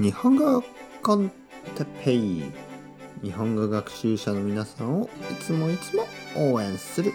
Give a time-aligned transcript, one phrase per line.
[0.00, 0.60] 日本語
[1.04, 1.30] コン
[1.76, 2.42] テペイ。
[3.22, 6.04] 日本語学習者の皆さんをいつもいつも
[6.36, 7.12] 応援する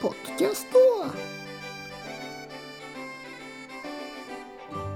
[0.00, 0.78] ポッドキャスト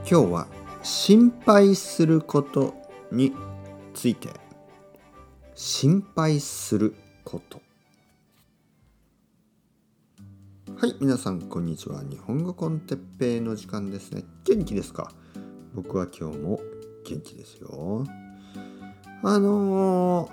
[0.09, 0.47] 今日は
[0.85, 2.73] 心配すること
[3.11, 3.33] に
[3.95, 4.29] ついて。
[5.57, 6.95] 心配する
[7.25, 7.61] こと。
[10.77, 12.05] はい皆さんこんにちは。
[12.05, 14.23] 日本語コンテッペイの時間ですね。
[14.45, 15.11] 元気ですか？
[15.75, 16.61] 僕は今日も
[17.05, 18.05] 元気ですよ。
[19.23, 20.29] あの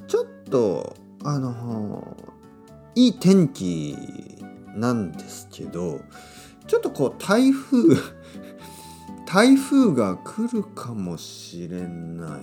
[0.00, 3.96] ー、ちょっとあのー、いい天気
[4.74, 6.00] なんですけど
[6.66, 7.96] ちょっとこう台風
[9.26, 12.42] 台風が来るかもしれない。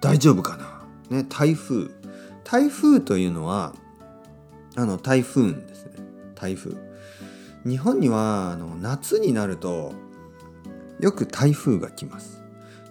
[0.00, 0.56] 大丈夫か
[1.10, 1.18] な？
[1.18, 1.88] ね台風。
[2.42, 3.74] 台風というのは
[4.76, 5.92] あの台風ですね。
[6.34, 6.74] 台風。
[7.64, 9.92] 日本にはあの夏になると
[11.04, 12.42] よく台風が来ます。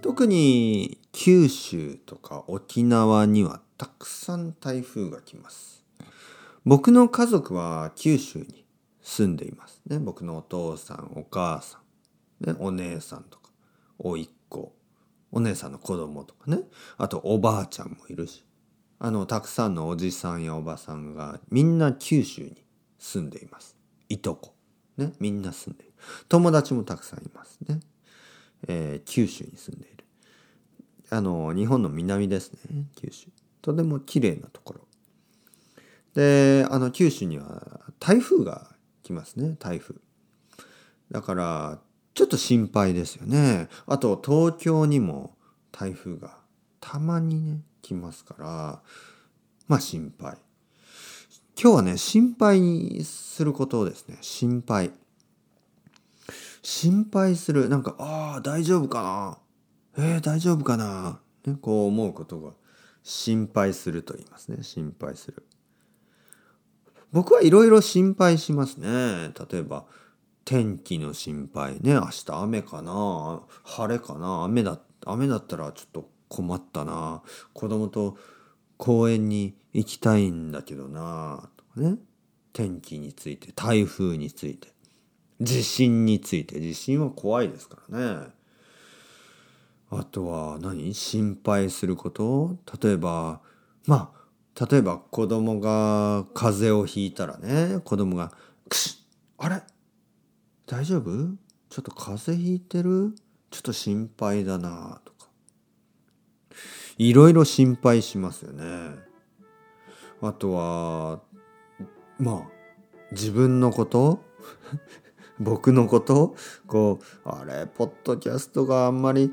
[0.03, 5.83] 特に九州とか沖縄にはたくさん台風が来ます。
[6.64, 8.67] 僕の家族は九州に
[9.02, 9.81] 住んでいます。
[9.88, 11.80] ね僕のお父さんお母さ
[12.45, 13.50] ん、ね、お姉さんとか
[13.97, 14.75] おいっ子
[15.31, 16.59] お姉さんの子供とかね。
[17.00, 18.45] あとおばあちゃんもいるし
[19.00, 22.64] あのたくさんのおじさんやおばさんがみんな九州に
[23.00, 23.75] 住んでいます。
[24.08, 24.53] いとこ。
[24.98, 25.94] ねみんな住んでいる。
[26.30, 27.58] 友達もたくさんいます。
[27.67, 27.80] ね、
[28.67, 30.03] えー、九州に住んでいる。
[31.09, 33.28] あの日本の南ですね九州。
[33.61, 34.81] とても綺麗なところ。
[36.16, 39.95] であの九州には台風が来ますね台風。
[41.11, 41.80] だから
[42.14, 43.67] ちょっと心配ですよね。
[43.86, 45.36] あと東京にも
[45.72, 46.38] 台風が
[46.80, 48.81] たまにね来ますから
[49.67, 50.38] まあ心配。
[51.61, 54.17] 今日はね心配することをですね。
[54.22, 54.92] 心配。
[56.64, 57.69] 心配する。
[57.69, 59.38] なんかああ大丈夫か
[59.95, 60.03] な？
[60.03, 62.53] えー、大丈夫かな、ね、こう思うことが
[63.03, 64.64] 心配すると言いますね。
[64.64, 65.45] 心配する。
[67.11, 69.33] 僕はいろいろ心配しますね。
[69.52, 69.86] 例えば
[70.45, 71.93] 天気の心配ね。
[71.93, 73.43] 明日雨かな？
[73.64, 74.43] 晴れかな？
[74.45, 77.21] 雨だ雨だったらちょっと困ったな。
[77.54, 78.17] 子供と
[78.77, 81.49] 公園に行きたいんだけどな。
[81.58, 81.98] とかね。
[82.52, 84.73] 天気について台風について。
[85.43, 86.59] 地震について。
[86.59, 88.27] 地震は怖いですからね。
[89.92, 90.93] あとは何？
[90.93, 92.58] 心配すること？
[92.81, 93.42] 例えば
[93.86, 94.11] ま
[94.58, 97.80] あ例えば子供が風邪をひいたらね。
[97.83, 98.32] 子供が
[98.70, 99.05] 「くし
[99.37, 99.61] あれ？
[100.65, 101.36] 大丈夫？
[101.70, 103.14] ちょっと風邪ひいてる？
[103.52, 105.27] ちょっと心配だな」とか。
[106.98, 108.64] いろいろ心配しますよね。
[110.21, 111.21] あとは
[112.17, 112.42] まあ
[113.11, 114.23] 自分のこと？
[115.39, 116.36] 僕のこと？
[116.67, 119.32] こうあれポッドキャストがあんまり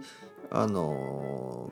[0.51, 1.71] あの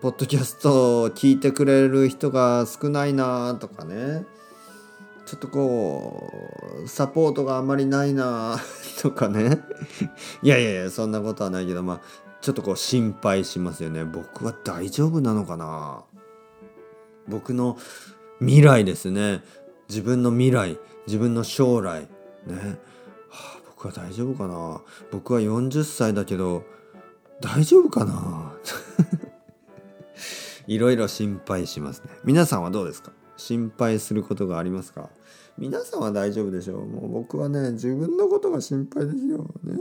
[0.00, 4.24] ポッドキャストを聞いてくれる人が少ないなとかね。
[5.26, 6.30] ちょっとこ
[6.84, 8.58] うサポートがあんまりないな
[9.00, 9.58] とかね。
[10.42, 12.00] いやいやいやそんなことはないけどまあ
[12.42, 14.04] ちょっとこう心配しますよね。
[14.04, 16.04] 僕は大丈夫なのかな？
[17.26, 17.78] 僕の
[18.40, 19.42] 未来ですね。
[19.88, 22.08] 自分の未来自分の将来。
[22.46, 22.78] ね、
[23.28, 24.80] はあ、僕は大丈夫かな？
[25.10, 26.64] 僕は40歳だけど
[27.40, 28.52] 大丈夫かな？
[30.66, 32.10] いろいろ心配しますね。
[32.24, 33.12] 皆さんはどうですか？
[33.36, 35.10] 心配することがありますか？
[35.58, 36.86] 皆さんは大丈夫でしょう？
[36.86, 39.46] もう僕はね自分のことが心配ですよ。
[39.64, 39.80] ね。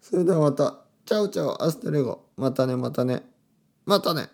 [0.00, 0.78] それではまた。
[1.06, 2.24] チャウチャウアステレゴ。
[2.36, 3.22] またねまたね。
[3.84, 4.28] またね。